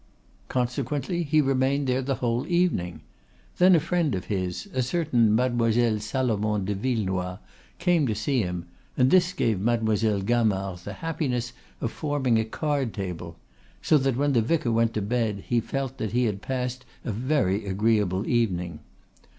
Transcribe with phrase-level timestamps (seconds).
[0.47, 3.01] Consequently he remained there the whole evening.
[3.59, 7.37] Then a friend of his, a certain Mademoiselle Salomon de Villenoix,
[7.77, 8.65] came to see him,
[8.97, 13.37] and this gave Mademoiselle Gamard the happiness of forming a card table;
[13.83, 17.11] so that when the vicar went to bed he felt that he had passed a
[17.11, 18.79] very agreeable evening.